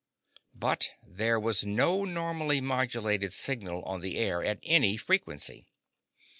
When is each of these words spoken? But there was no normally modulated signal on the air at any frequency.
But 0.55 0.89
there 1.05 1.39
was 1.39 1.63
no 1.63 2.05
normally 2.05 2.59
modulated 2.59 3.33
signal 3.33 3.83
on 3.83 4.01
the 4.01 4.17
air 4.17 4.43
at 4.43 4.57
any 4.63 4.97
frequency. 4.97 5.67